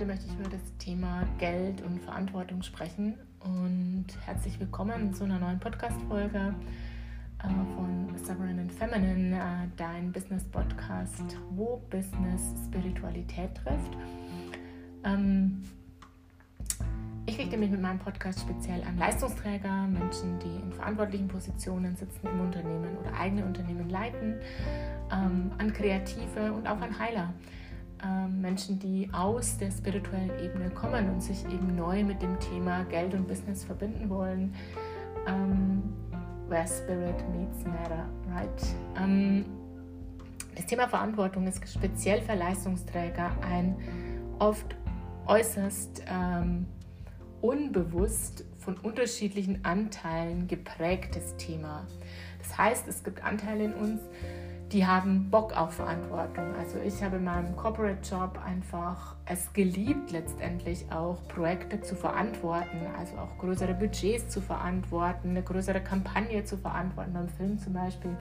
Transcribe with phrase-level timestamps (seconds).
[0.00, 5.38] Heute möchte ich über das Thema Geld und Verantwortung sprechen und herzlich willkommen zu einer
[5.38, 6.54] neuen Podcast-Folge
[7.38, 13.98] äh, von Sovereign and Feminine, äh, dein Business-Podcast, wo Business Spiritualität trifft.
[15.04, 15.64] Ähm,
[17.26, 22.26] ich richte mich mit meinem Podcast speziell an Leistungsträger, Menschen, die in verantwortlichen Positionen sitzen
[22.26, 24.36] im Unternehmen oder eigene Unternehmen leiten,
[25.12, 27.34] ähm, an Kreative und auch an Heiler
[28.40, 33.14] Menschen, die aus der spirituellen Ebene kommen und sich eben neu mit dem Thema Geld
[33.14, 34.54] und Business verbinden wollen.
[35.26, 35.82] Ähm,
[36.48, 38.48] where Spirit meets Matter, right?
[38.98, 39.44] Ähm,
[40.56, 43.76] das Thema Verantwortung ist speziell für Leistungsträger ein
[44.38, 44.76] oft
[45.26, 46.66] äußerst ähm,
[47.40, 51.86] unbewusst von unterschiedlichen Anteilen geprägtes Thema.
[52.38, 54.00] Das heißt, es gibt Anteile in uns,
[54.72, 56.54] die haben Bock auf Verantwortung.
[56.56, 62.78] Also ich habe in meinem Corporate Job einfach es geliebt, letztendlich auch Projekte zu verantworten,
[62.96, 68.16] also auch größere Budgets zu verantworten, eine größere Kampagne zu verantworten, beim Film zum Beispiel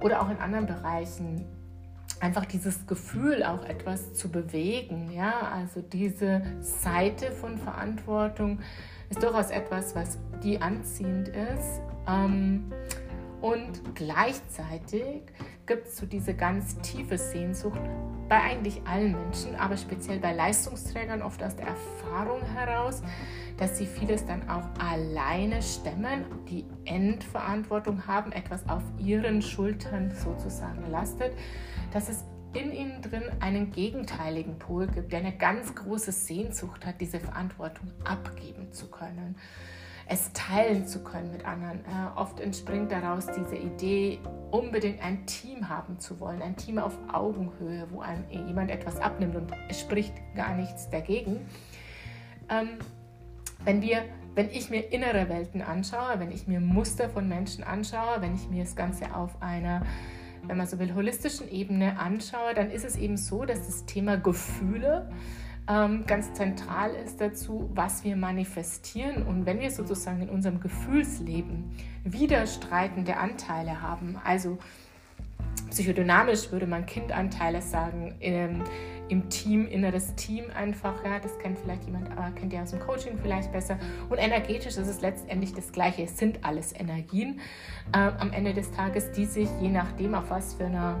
[0.00, 1.44] oder auch in anderen Bereichen.
[2.20, 8.60] Einfach dieses Gefühl, auch etwas zu bewegen, ja, also diese Seite von Verantwortung
[9.08, 11.80] ist durchaus etwas, was die anziehend ist.
[12.06, 12.70] Ähm,
[13.40, 15.22] und gleichzeitig
[15.66, 17.80] gibt es so diese ganz tiefe Sehnsucht
[18.28, 23.02] bei eigentlich allen Menschen, aber speziell bei Leistungsträgern oft aus der Erfahrung heraus,
[23.56, 30.90] dass sie vieles dann auch alleine stemmen, die Endverantwortung haben, etwas auf ihren Schultern sozusagen
[30.90, 31.32] lastet,
[31.92, 37.00] dass es in ihnen drin einen gegenteiligen Pol gibt, der eine ganz große Sehnsucht hat,
[37.00, 39.36] diese Verantwortung abgeben zu können
[40.10, 41.78] es teilen zu können mit anderen.
[41.84, 44.18] Äh, oft entspringt daraus diese Idee,
[44.50, 49.36] unbedingt ein Team haben zu wollen, ein Team auf Augenhöhe, wo einem jemand etwas abnimmt
[49.36, 51.36] und es spricht gar nichts dagegen.
[52.48, 52.70] Ähm,
[53.64, 54.02] wenn wir
[54.34, 58.48] wenn ich mir innere Welten anschaue, wenn ich mir Muster von Menschen anschaue, wenn ich
[58.48, 59.82] mir das Ganze auf einer,
[60.46, 64.16] wenn man so will, holistischen Ebene anschaue, dann ist es eben so, dass das Thema
[64.16, 65.10] Gefühle
[66.06, 69.22] ganz zentral ist dazu, was wir manifestieren.
[69.22, 71.70] Und wenn wir sozusagen in unserem Gefühlsleben
[72.02, 74.58] widerstreitende Anteile haben, also
[75.70, 78.64] psychodynamisch würde man Kindanteile sagen, im,
[79.08, 82.80] im Team, inneres Team einfach, ja, das kennt vielleicht jemand, äh, kennt ihr aus dem
[82.80, 83.78] Coaching vielleicht besser.
[84.08, 87.40] Und energetisch ist es letztendlich das Gleiche, es sind alles Energien
[87.92, 91.00] äh, am Ende des Tages, die sich je nachdem, auf was für einer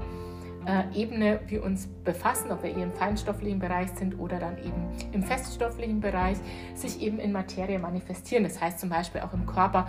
[0.66, 4.88] äh, Ebene wir uns befassen, ob wir eher im feinstofflichen Bereich sind oder dann eben
[5.12, 6.38] im feststofflichen Bereich,
[6.74, 8.44] sich eben in Materie manifestieren.
[8.44, 9.86] Das heißt zum Beispiel auch im Körper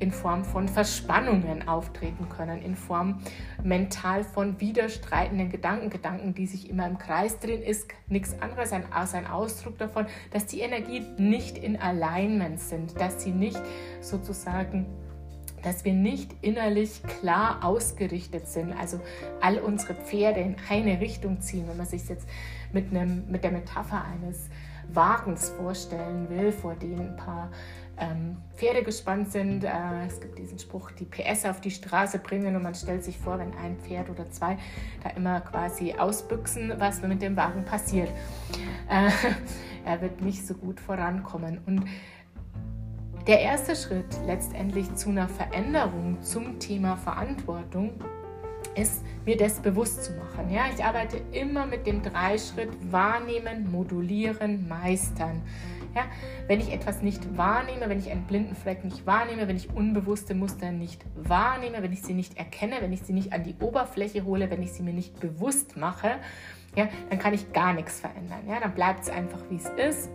[0.00, 3.20] in Form von Verspannungen auftreten können, in Form
[3.62, 9.14] mental von widerstreitenden Gedanken, Gedanken, die sich immer im Kreis drehen, ist nichts anderes als
[9.14, 13.60] ein Ausdruck davon, dass die Energien nicht in Alignment sind, dass sie nicht
[14.00, 14.86] sozusagen
[15.62, 19.00] dass wir nicht innerlich klar ausgerichtet sind, also
[19.40, 22.28] all unsere Pferde in eine Richtung ziehen, wenn man sich jetzt
[22.72, 24.48] mit, einem, mit der Metapher eines
[24.92, 27.50] Wagens vorstellen will, vor dem ein paar
[27.98, 29.64] ähm, Pferde gespannt sind.
[29.64, 29.70] Äh,
[30.06, 33.38] es gibt diesen Spruch, die PS auf die Straße bringen und man stellt sich vor,
[33.38, 34.56] wenn ein Pferd oder zwei
[35.02, 38.08] da immer quasi ausbüchsen, was mit dem Wagen passiert.
[38.88, 39.10] Äh,
[39.84, 41.60] er wird nicht so gut vorankommen.
[41.66, 41.84] Und
[43.26, 47.92] der erste Schritt letztendlich zu einer Veränderung zum Thema Verantwortung
[48.74, 50.50] ist, mir das bewusst zu machen.
[50.50, 55.42] Ja, ich arbeite immer mit dem Dreischritt Wahrnehmen, Modulieren, Meistern.
[55.94, 56.04] Ja,
[56.46, 60.34] wenn ich etwas nicht wahrnehme, wenn ich einen blinden Fleck nicht wahrnehme, wenn ich unbewusste
[60.34, 64.24] Muster nicht wahrnehme, wenn ich sie nicht erkenne, wenn ich sie nicht an die Oberfläche
[64.24, 66.10] hole, wenn ich sie mir nicht bewusst mache,
[66.76, 68.40] ja, dann kann ich gar nichts verändern.
[68.46, 70.10] Ja, dann bleibt es einfach, wie es ist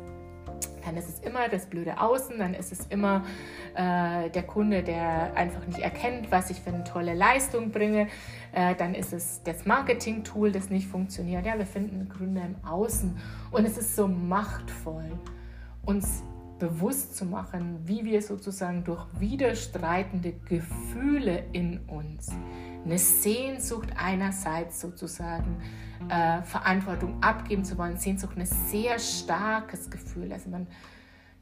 [0.86, 3.24] dann ist es immer das blöde Außen, dann ist es immer
[3.76, 8.08] äh, der Kunde, der einfach nicht erkennt, was ich für eine tolle Leistung bringe.
[8.54, 11.46] Äh, dann ist es das Marketing-Tool, das nicht funktioniert.
[11.46, 13.18] Ja, wir finden Gründe im Außen
[13.52, 15.12] und es ist so machtvoll,
[15.86, 16.24] uns
[16.60, 22.32] bewusst zu machen, wie wir sozusagen durch widerstreitende Gefühle in uns
[22.86, 25.58] eine Sehnsucht einerseits sozusagen
[26.10, 27.98] äh, Verantwortung abgeben zu wollen.
[27.98, 30.32] Sehnsucht ein sehr starkes Gefühl.
[30.34, 30.68] Also man,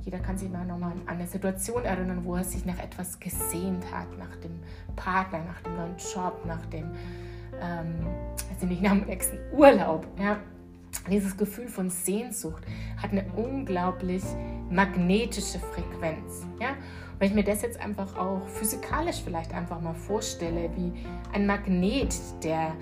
[0.04, 3.84] jeder kann sich mal nochmal an eine Situation erinnern, wo er sich nach etwas gesehnt
[3.92, 4.60] hat, nach dem
[4.96, 6.92] Partner, nach dem neuen Job, nach dem,
[7.60, 8.08] ähm,
[8.54, 10.08] also nicht nach dem nächsten Urlaub.
[10.20, 10.38] Ja.
[11.10, 12.64] Dieses Gefühl von Sehnsucht
[13.02, 14.24] hat eine unglaublich
[14.70, 16.46] magnetische Frequenz.
[16.60, 16.76] Ja?
[17.22, 20.92] Wenn ich mir das jetzt einfach auch physikalisch vielleicht einfach mal vorstelle, wie
[21.32, 22.74] ein Magnet, der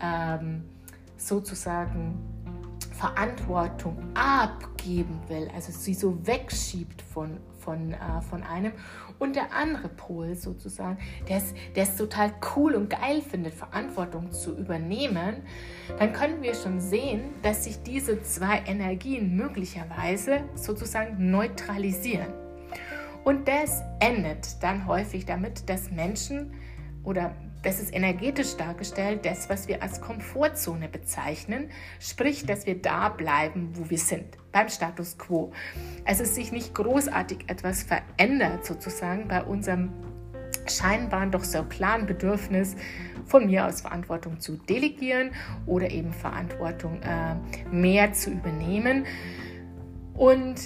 [0.00, 0.64] ähm,
[1.18, 2.18] sozusagen
[2.94, 8.72] Verantwortung abgeben will, also sie so wegschiebt von, von, äh, von einem.
[9.18, 10.96] Und der andere Pol sozusagen,
[11.28, 15.42] der es, der es total cool und geil findet, Verantwortung zu übernehmen,
[15.98, 22.41] dann können wir schon sehen, dass sich diese zwei Energien möglicherweise sozusagen neutralisieren.
[23.24, 26.52] Und das endet dann häufig damit, dass Menschen
[27.04, 31.70] oder das ist energetisch dargestellt, das, was wir als Komfortzone bezeichnen,
[32.00, 35.52] sprich, dass wir da bleiben, wo wir sind, beim Status quo.
[36.04, 39.92] Also es sich nicht großartig etwas verändert, sozusagen, bei unserem
[40.66, 42.74] scheinbar doch so klaren Bedürfnis,
[43.26, 45.30] von mir aus Verantwortung zu delegieren
[45.66, 47.36] oder eben Verantwortung äh,
[47.74, 49.06] mehr zu übernehmen.
[50.14, 50.56] Und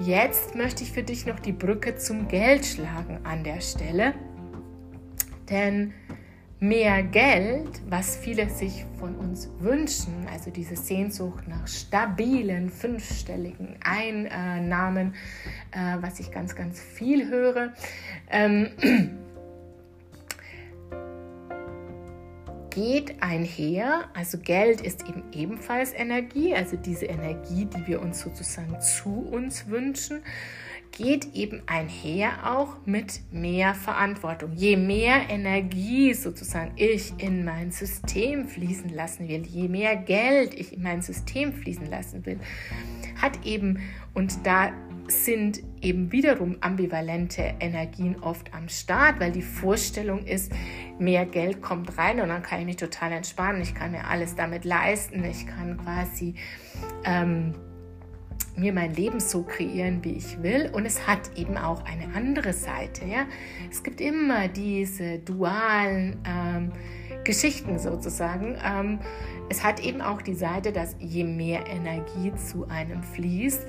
[0.00, 4.14] jetzt möchte ich für dich noch die Brücke zum Geld schlagen an der Stelle.
[5.50, 5.92] Denn
[6.60, 15.14] mehr Geld, was viele sich von uns wünschen, also diese Sehnsucht nach stabilen, fünfstelligen Einnahmen,
[15.72, 17.74] äh, was ich ganz, ganz viel höre,
[18.30, 18.70] ähm,
[22.74, 28.80] geht einher, also Geld ist eben ebenfalls Energie, also diese Energie, die wir uns sozusagen
[28.80, 30.22] zu uns wünschen
[30.96, 34.52] geht eben einher auch mit mehr Verantwortung.
[34.54, 40.72] Je mehr Energie sozusagen ich in mein System fließen lassen will, je mehr Geld ich
[40.72, 42.38] in mein System fließen lassen will,
[43.20, 43.80] hat eben,
[44.14, 44.72] und da
[45.08, 50.52] sind eben wiederum ambivalente Energien oft am Start, weil die Vorstellung ist,
[50.98, 54.34] mehr Geld kommt rein und dann kann ich mich total entspannen, ich kann mir alles
[54.34, 56.34] damit leisten, ich kann quasi...
[57.04, 57.54] Ähm,
[58.56, 60.70] mir mein Leben so kreieren, wie ich will.
[60.72, 63.04] Und es hat eben auch eine andere Seite.
[63.04, 63.26] Ja?
[63.70, 66.72] Es gibt immer diese dualen ähm,
[67.24, 68.56] Geschichten sozusagen.
[68.64, 68.98] Ähm,
[69.48, 73.66] es hat eben auch die Seite, dass je mehr Energie zu einem fließt,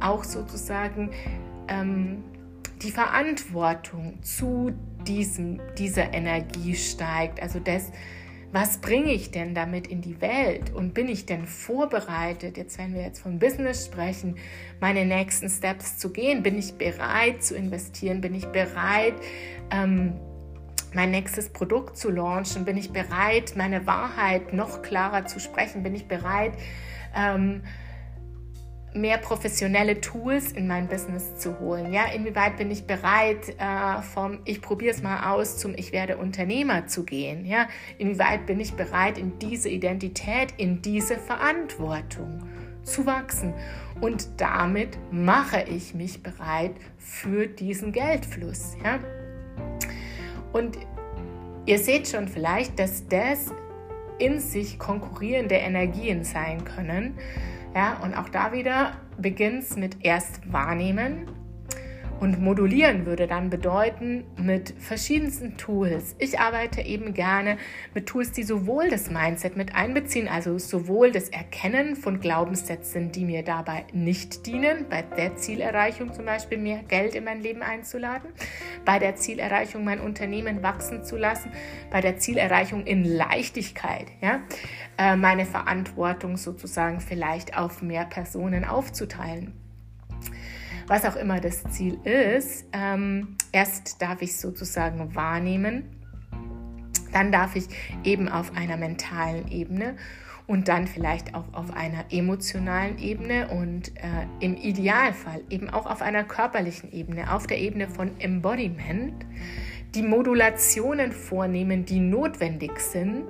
[0.00, 1.10] auch sozusagen
[1.68, 2.22] ähm,
[2.82, 4.72] die Verantwortung zu
[5.06, 7.40] diesem, dieser Energie steigt.
[7.40, 7.90] Also das,
[8.52, 12.94] was bringe ich denn damit in die Welt und bin ich denn vorbereitet, jetzt wenn
[12.94, 14.36] wir jetzt von Business sprechen,
[14.80, 16.42] meine nächsten Steps zu gehen?
[16.42, 18.20] Bin ich bereit zu investieren?
[18.20, 19.14] Bin ich bereit,
[19.70, 20.14] ähm,
[20.96, 22.64] mein nächstes Produkt zu launchen?
[22.64, 25.84] Bin ich bereit, meine Wahrheit noch klarer zu sprechen?
[25.84, 26.54] Bin ich bereit,
[27.14, 27.62] ähm,
[28.96, 31.92] mehr professionelle Tools in mein Business zu holen.
[31.92, 36.16] Ja, inwieweit bin ich bereit, äh, vom Ich probiere es mal aus zum Ich werde
[36.16, 37.44] Unternehmer zu gehen?
[37.44, 37.68] Ja,
[37.98, 42.42] inwieweit bin ich bereit, in diese Identität, in diese Verantwortung
[42.82, 43.52] zu wachsen?
[44.00, 48.76] Und damit mache ich mich bereit für diesen Geldfluss.
[48.82, 48.98] Ja,
[50.56, 50.78] und
[51.66, 53.52] ihr seht schon vielleicht, dass das
[54.18, 57.18] in sich konkurrierende Energien sein können.
[57.74, 61.28] Ja, und auch da wieder beginnt es mit erst wahrnehmen,
[62.20, 66.16] und modulieren würde dann bedeuten mit verschiedensten Tools.
[66.18, 67.58] Ich arbeite eben gerne
[67.94, 73.24] mit Tools, die sowohl das Mindset mit einbeziehen, also sowohl das Erkennen von Glaubenssätzen, die
[73.24, 78.30] mir dabei nicht dienen, bei der Zielerreichung zum Beispiel mehr Geld in mein Leben einzuladen,
[78.84, 81.50] bei der Zielerreichung mein Unternehmen wachsen zu lassen,
[81.90, 84.40] bei der Zielerreichung in Leichtigkeit, ja,
[84.98, 89.65] äh, meine Verantwortung sozusagen vielleicht auf mehr Personen aufzuteilen
[90.86, 92.66] was auch immer das Ziel ist.
[92.72, 95.84] Ähm, erst darf ich sozusagen wahrnehmen,
[97.12, 97.66] dann darf ich
[98.04, 99.96] eben auf einer mentalen Ebene
[100.46, 106.02] und dann vielleicht auch auf einer emotionalen Ebene und äh, im Idealfall eben auch auf
[106.02, 109.26] einer körperlichen Ebene, auf der Ebene von Embodiment,
[109.94, 113.24] die Modulationen vornehmen, die notwendig sind,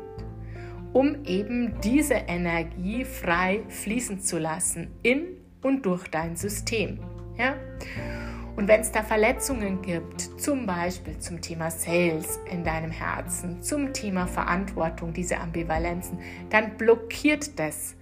[0.92, 5.26] um eben diese Energie frei fließen zu lassen in
[5.62, 6.98] und durch dein System.
[7.38, 7.56] Ja?
[8.56, 13.92] Und wenn es da Verletzungen gibt, zum Beispiel zum Thema Sales in deinem Herzen, zum
[13.92, 17.96] Thema Verantwortung, diese Ambivalenzen, dann blockiert das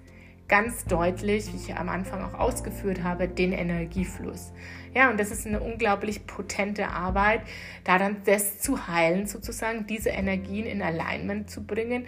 [0.46, 4.52] ganz deutlich, wie ich am Anfang auch ausgeführt habe, den Energiefluss.
[4.94, 7.40] Ja, und das ist eine unglaublich potente Arbeit,
[7.82, 12.06] da dann das zu heilen, sozusagen diese Energien in Alignment zu bringen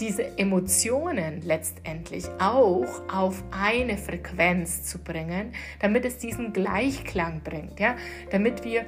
[0.00, 7.96] diese Emotionen letztendlich auch auf eine Frequenz zu bringen, damit es diesen Gleichklang bringt, ja,
[8.30, 8.86] damit wir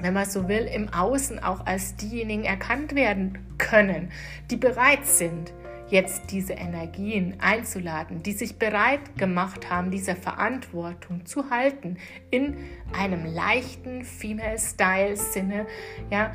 [0.00, 4.10] wenn man so will, im Außen auch als diejenigen erkannt werden können,
[4.50, 5.54] die bereit sind,
[5.88, 11.96] jetzt diese Energien einzuladen, die sich bereit gemacht haben, diese Verantwortung zu halten,
[12.30, 12.56] in
[12.92, 15.66] einem leichten Female-Style-Sinne,
[16.10, 16.32] ja,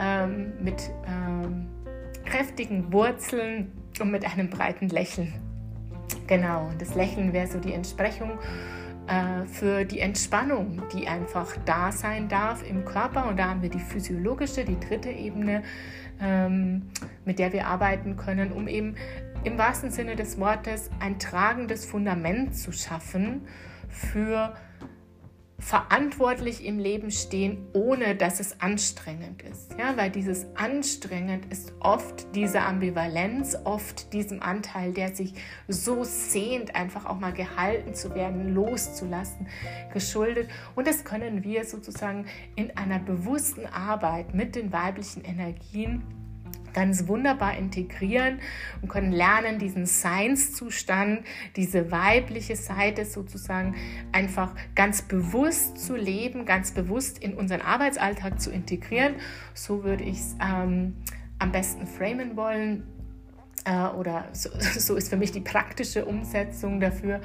[0.00, 1.68] ähm, mit ähm,
[2.28, 5.32] kräftigen Wurzeln und mit einem breiten Lächeln.
[6.26, 8.38] genau, das Lächeln wäre so die Entsprechung
[9.06, 13.26] äh, für die Entspannung, die einfach da sein darf im Körper.
[13.26, 15.62] Und da haben wir die physiologische, die dritte Ebene,
[16.20, 16.90] ähm,
[17.24, 18.96] mit der wir arbeiten können, um eben
[19.44, 23.42] im wahrsten Sinne des Wortes ein tragendes Fundament zu schaffen
[23.88, 24.54] für
[25.60, 29.74] verantwortlich im Leben stehen, ohne dass es anstrengend ist.
[29.76, 35.34] Ja, weil dieses anstrengend ist oft diese Ambivalenz, oft diesem Anteil, der sich
[35.66, 39.48] so sehnt, einfach auch mal gehalten zu werden, loszulassen,
[39.92, 40.48] geschuldet.
[40.76, 46.02] Und das können wir sozusagen in einer bewussten Arbeit mit den weiblichen Energien
[46.72, 48.40] ganz wunderbar integrieren
[48.82, 51.20] und können lernen, diesen Seinszustand,
[51.56, 53.74] diese weibliche Seite sozusagen
[54.12, 59.14] einfach ganz bewusst zu leben, ganz bewusst in unseren Arbeitsalltag zu integrieren.
[59.54, 60.96] So würde ich es ähm,
[61.38, 62.84] am besten framen wollen
[63.64, 67.20] äh, oder so, so, ist für mich die praktische Umsetzung dafür.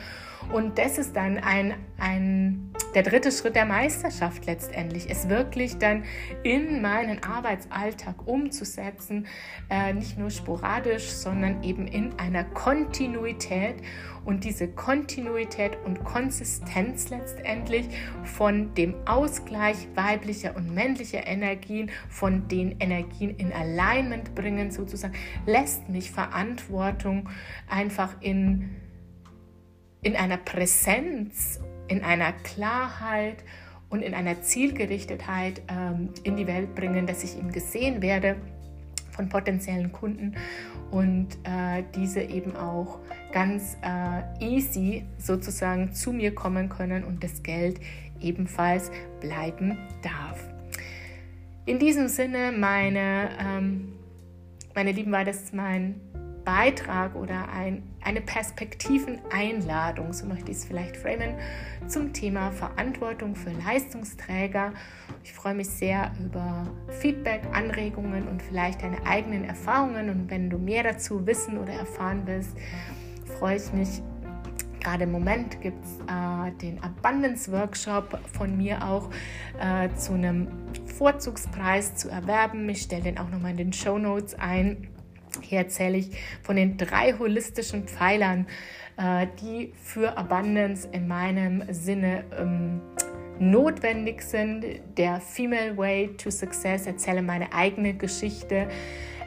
[0.51, 6.03] Und das ist dann ein, ein, der dritte Schritt der Meisterschaft letztendlich, es wirklich dann
[6.43, 9.27] in meinen Arbeitsalltag umzusetzen,
[9.69, 13.75] äh, nicht nur sporadisch, sondern eben in einer Kontinuität.
[14.25, 17.89] Und diese Kontinuität und Konsistenz letztendlich
[18.23, 25.13] von dem Ausgleich weiblicher und männlicher Energien, von den Energien in Alignment bringen sozusagen,
[25.45, 27.29] lässt mich Verantwortung
[27.69, 28.69] einfach in,
[30.03, 31.59] in einer Präsenz,
[31.93, 33.43] in einer Klarheit
[33.89, 38.35] und in einer Zielgerichtetheit ähm, in die Welt bringen, dass ich eben gesehen werde
[39.11, 40.35] von potenziellen Kunden
[40.89, 42.97] und äh, diese eben auch
[43.31, 47.79] ganz äh, easy sozusagen zu mir kommen können und das Geld
[48.19, 48.89] ebenfalls
[49.21, 50.43] bleiben darf.
[51.65, 53.93] In diesem Sinne, meine, ähm,
[54.73, 56.01] meine Lieben, war das mein
[56.43, 61.35] Beitrag oder ein, eine Perspektiveneinladung, so möchte ich es vielleicht framen,
[61.87, 64.73] zum Thema Verantwortung für Leistungsträger.
[65.23, 66.67] Ich freue mich sehr über
[66.99, 70.09] Feedback, Anregungen und vielleicht deine eigenen Erfahrungen.
[70.09, 72.57] Und wenn du mehr dazu wissen oder erfahren willst,
[73.39, 74.01] freue ich mich.
[74.79, 79.09] Gerade im Moment gibt es äh, den Abundance Workshop von mir auch
[79.61, 80.49] äh, zu einem
[80.97, 82.67] Vorzugspreis zu erwerben.
[82.67, 84.92] Ich stelle den auch nochmal in den Show Notes ein.
[85.53, 86.09] Hier erzähle ich
[86.41, 88.47] von den drei holistischen Pfeilern,
[88.97, 92.81] äh, die für Abundance in meinem Sinne ähm,
[93.37, 94.65] notwendig sind.
[94.97, 98.67] Der Female Way to Success erzähle meine eigene Geschichte.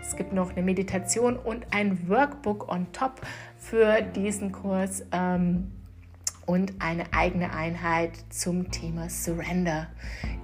[0.02, 3.20] Es gibt noch eine Meditation und ein Workbook on top
[3.56, 5.04] für diesen Kurs.
[5.12, 5.70] Ähm,
[6.46, 9.88] und eine eigene Einheit zum Thema Surrender.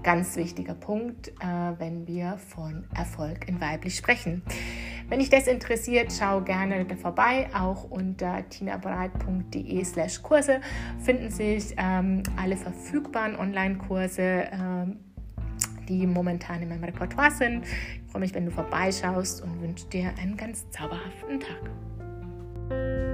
[0.03, 1.33] Ganz wichtiger Punkt, äh,
[1.79, 4.43] wenn wir von Erfolg in weiblich sprechen.
[5.13, 7.47] Wenn dich das interessiert, schau gerne vorbei.
[7.53, 10.63] Auch unter tinabreit.de slash Kurse
[11.05, 14.97] finden sich ähm, alle verfügbaren Online-Kurse, ähm,
[15.87, 17.67] die momentan in meinem Repertoire sind.
[17.67, 23.12] Ich freue mich, wenn du vorbeischaust und wünsche dir einen ganz zauberhaften Tag.